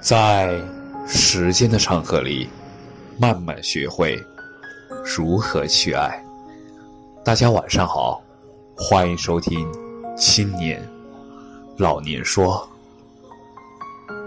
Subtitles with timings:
[0.00, 0.60] 在
[1.06, 2.48] 时间的长河里，
[3.18, 4.22] 慢慢学会
[5.04, 6.22] 如何去爱。
[7.24, 8.22] 大家晚上好，
[8.76, 9.66] 欢迎收听
[10.16, 10.86] 《青年
[11.78, 12.68] 老年说》，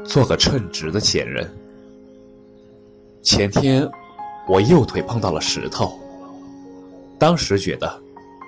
[0.06, 1.50] 做个称职的前任。
[3.22, 3.90] 前天
[4.48, 5.98] 我右腿碰到了石头，
[7.18, 8.02] 当时觉得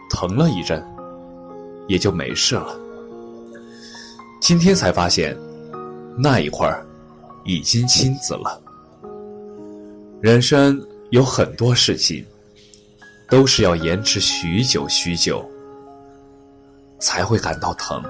[0.10, 0.86] 疼了一阵，
[1.88, 2.76] 也就没事了。
[4.42, 5.38] 今天才发现，
[6.18, 6.86] 那一块儿。
[7.44, 8.62] 已经亲子了。
[10.22, 10.80] 人生
[11.10, 12.26] 有很多事情，
[13.30, 15.44] 都是要延迟许久许久，
[17.00, 18.04] 才会感到疼。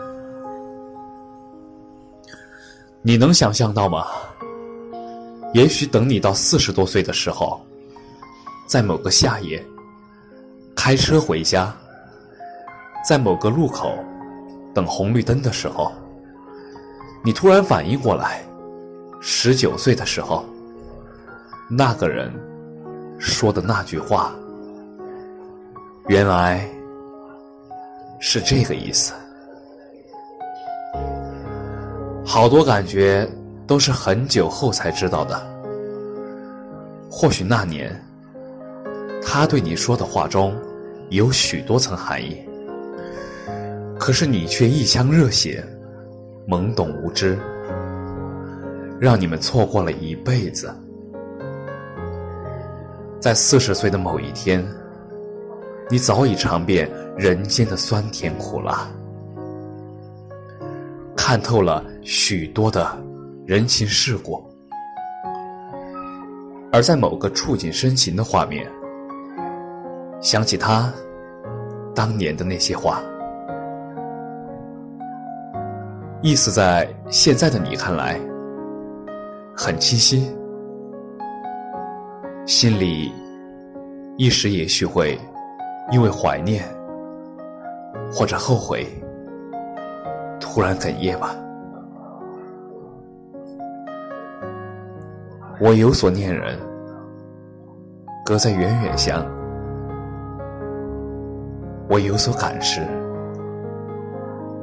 [3.01, 4.07] 你能想象到吗？
[5.53, 7.59] 也许等你到四十多岁的时候，
[8.67, 9.65] 在某个夏夜，
[10.75, 11.75] 开车回家，
[13.07, 13.97] 在某个路口
[14.73, 15.91] 等红绿灯的时候，
[17.23, 18.45] 你突然反应过来。
[19.23, 20.43] 十九岁的时候，
[21.69, 22.33] 那个人
[23.19, 24.33] 说的那句话，
[26.07, 26.67] 原来
[28.19, 29.13] 是这个意思。
[32.25, 33.29] 好多感觉
[33.67, 35.39] 都是很久后才知道的。
[37.07, 37.95] 或许那年，
[39.21, 40.57] 他对你说的话中
[41.09, 42.41] 有许多层含义，
[43.99, 45.63] 可是你却一腔热血，
[46.47, 47.37] 懵懂无知。
[49.01, 50.71] 让你们错过了一辈子，
[53.19, 54.63] 在四十岁的某一天，
[55.89, 58.87] 你早已尝遍人间的酸甜苦辣，
[61.17, 62.87] 看透了许多的
[63.43, 64.39] 人情世故，
[66.71, 68.71] 而在某个触景生情的画面，
[70.21, 70.93] 想起他
[71.95, 73.01] 当年的那些话，
[76.21, 78.21] 意思在现在的你看来。
[79.63, 80.35] 很清晰，
[82.47, 83.13] 心里
[84.17, 85.19] 一时也许会
[85.91, 86.65] 因为怀念
[88.11, 88.87] 或者后悔，
[90.39, 91.35] 突然哽咽吧。
[95.59, 96.57] 我有所念人，
[98.25, 99.23] 隔在远远乡；
[101.87, 102.81] 我有所感时，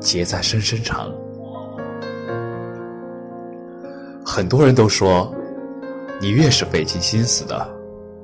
[0.01, 1.09] 结在深深肠。
[4.39, 5.35] 很多人都说，
[6.21, 7.69] 你越是费尽心思的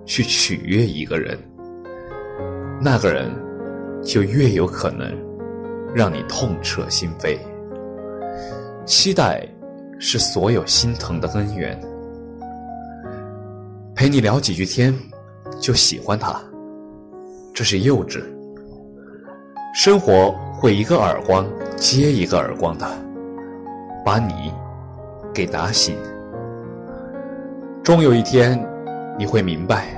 [0.06, 1.36] 去取悦一个人，
[2.80, 3.28] 那个人
[4.00, 5.12] 就越有可能
[5.92, 7.36] 让你痛彻心扉。
[8.86, 9.44] 期待
[9.98, 11.76] 是所有心疼的根源。
[13.96, 14.96] 陪你聊几句天，
[15.60, 16.40] 就喜欢他，
[17.52, 18.22] 这是幼稚。
[19.74, 22.86] 生活会一个耳光接一个耳光的，
[24.04, 24.52] 把你。
[25.34, 25.98] 给打醒，
[27.82, 28.56] 终有一天，
[29.18, 29.88] 你会明白，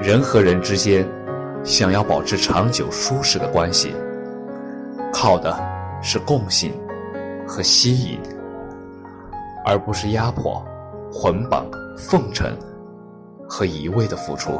[0.00, 1.06] 人和人之间
[1.62, 3.94] 想要保持长久舒适的关系，
[5.12, 5.54] 靠的
[6.02, 6.72] 是共性
[7.46, 8.18] 和吸引，
[9.66, 10.64] 而不是压迫、
[11.12, 11.66] 捆绑、
[11.98, 12.56] 奉承
[13.46, 14.52] 和一味的付出，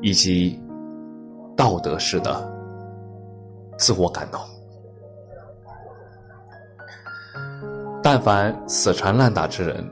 [0.00, 0.62] 以及
[1.56, 2.48] 道德式的
[3.76, 4.40] 自我感动。
[8.02, 9.88] 但凡死缠烂打之人，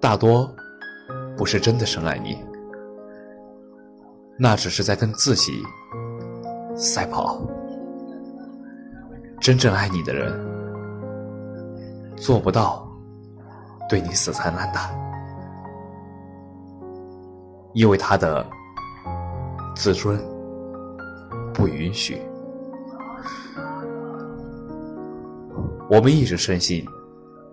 [0.00, 0.52] 大多
[1.36, 2.36] 不是真的深爱你，
[4.36, 5.62] 那只是在跟自己
[6.74, 7.40] 赛跑。
[9.40, 10.32] 真正爱你的人，
[12.16, 12.88] 做不到
[13.88, 14.90] 对你死缠烂打，
[17.72, 18.44] 因为他的
[19.76, 20.18] 自尊
[21.54, 22.20] 不允许。
[25.88, 26.86] 我们一直深信。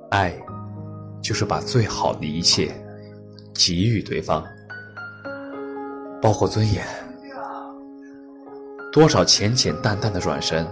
[0.09, 0.31] 爱，
[1.21, 2.71] 就是把最好的一切
[3.53, 4.43] 给予对方，
[6.21, 6.85] 包括尊严。
[8.91, 10.67] 多少浅浅淡淡的转身，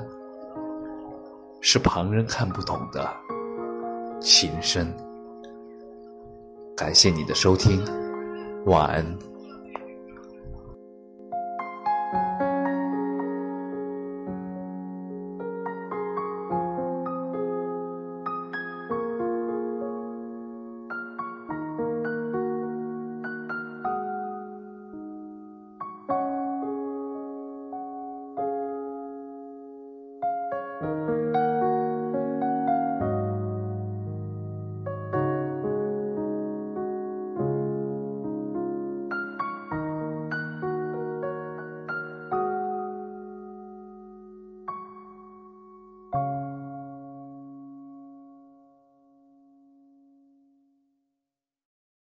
[1.60, 3.10] 是旁人看不懂的
[4.20, 4.94] 情深。
[6.78, 7.84] 感谢你的收听，
[8.66, 9.31] 晚安。